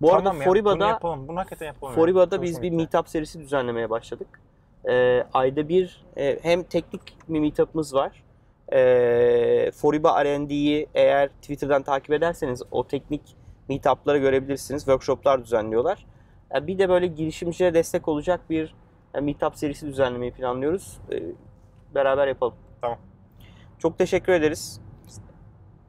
Bu 0.00 0.06
Tamam 0.06 0.26
arada 0.26 0.28
ya, 0.28 0.34
bunu 0.34 0.44
Foriba'da 0.44 0.88
yapalım. 0.88 1.28
Bunu 1.28 1.38
hakikaten 1.38 1.66
yapalım. 1.66 1.92
ya. 1.92 1.96
Foriba'da 1.96 2.42
biz 2.42 2.62
bir 2.62 2.70
meetup 2.70 3.08
serisi 3.08 3.40
düzenlemeye 3.40 3.90
başladık. 3.90 4.40
Ee, 4.88 5.24
ayda 5.34 5.68
bir 5.68 6.04
e, 6.16 6.38
hem 6.42 6.62
teknik 6.62 7.02
bir 7.28 7.40
meetup'ımız 7.40 7.94
var. 7.94 8.24
Ee, 8.72 9.70
Foriba 9.74 10.24
R&D'yi 10.24 10.86
eğer 10.94 11.28
Twitter'dan 11.28 11.82
takip 11.82 12.12
ederseniz 12.12 12.62
o 12.70 12.86
teknik 12.86 13.36
meetup'ları 13.68 14.18
görebilirsiniz. 14.18 14.80
Workshop'lar 14.80 15.44
düzenliyorlar. 15.44 16.06
Bir 16.62 16.78
de 16.78 16.88
böyle 16.88 17.06
girişimcilere 17.06 17.74
destek 17.74 18.08
olacak 18.08 18.40
bir 18.50 18.74
e, 19.14 19.20
meetup 19.20 19.56
serisi 19.56 19.86
düzenlemeyi 19.86 20.32
planlıyoruz. 20.32 20.98
Ee, 21.12 21.22
beraber 21.94 22.26
yapalım. 22.26 22.54
Tamam. 22.80 22.98
Çok 23.78 23.98
teşekkür 23.98 24.32
ederiz. 24.32 24.80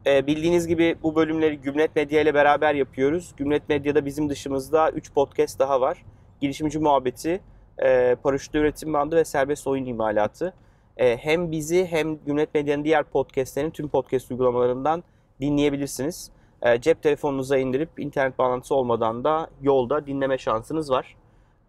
Ee, 0.05 0.27
bildiğiniz 0.27 0.67
gibi 0.67 0.95
bu 1.03 1.15
bölümleri 1.15 1.61
Gümlet 1.61 1.95
Medya 1.95 2.21
ile 2.21 2.33
beraber 2.33 2.75
yapıyoruz. 2.75 3.33
Gümlet 3.37 3.69
Medya'da 3.69 4.05
bizim 4.05 4.29
dışımızda 4.29 4.91
3 4.91 5.13
podcast 5.13 5.59
daha 5.59 5.81
var. 5.81 6.05
Girişimci 6.41 6.79
Muhabbeti, 6.79 7.41
e, 7.83 8.15
Paraşütlü 8.23 8.59
Üretim 8.59 8.93
Bandı 8.93 9.15
ve 9.15 9.25
Serbest 9.25 9.67
Oyun 9.67 9.85
İmalatı. 9.85 10.53
E, 10.97 11.17
hem 11.17 11.51
bizi 11.51 11.85
hem 11.85 12.25
Gümlet 12.25 12.53
Medya'nın 12.53 12.83
diğer 12.83 13.03
podcastlerini 13.03 13.71
tüm 13.71 13.89
podcast 13.89 14.31
uygulamalarından 14.31 15.03
dinleyebilirsiniz. 15.41 16.31
E, 16.61 16.81
cep 16.81 17.03
telefonunuza 17.03 17.57
indirip 17.57 17.89
internet 17.99 18.39
bağlantısı 18.39 18.75
olmadan 18.75 19.23
da 19.23 19.49
yolda 19.61 20.05
dinleme 20.05 20.37
şansınız 20.37 20.91
var. 20.91 21.15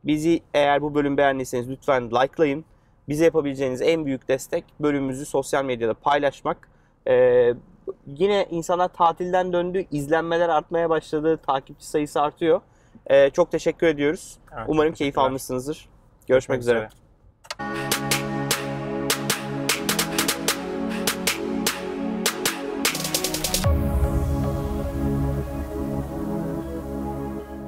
Bizi 0.04 0.40
eğer 0.54 0.82
bu 0.82 0.94
bölüm 0.94 1.16
beğendiyseniz 1.16 1.70
lütfen 1.70 2.10
likelayın. 2.10 2.64
Bize 3.08 3.24
yapabileceğiniz 3.24 3.82
en 3.82 4.06
büyük 4.06 4.28
destek 4.28 4.64
bölümümüzü 4.80 5.26
sosyal 5.26 5.64
medyada 5.64 5.94
paylaşmak. 5.94 6.68
Ee, 7.08 7.54
yine 8.06 8.46
insanlar 8.50 8.88
tatilden 8.88 9.52
döndü, 9.52 9.84
izlenmeler 9.90 10.48
artmaya 10.48 10.90
başladı, 10.90 11.40
takipçi 11.46 11.86
sayısı 11.86 12.20
artıyor. 12.20 12.60
Ee, 13.06 13.30
çok 13.30 13.50
teşekkür 13.50 13.86
ediyoruz. 13.86 14.38
Evet, 14.56 14.64
Umarım 14.68 14.94
keyif 14.94 15.18
almışsınızdır. 15.18 15.88
Görüşmek 16.28 16.60
üzere. 16.60 16.88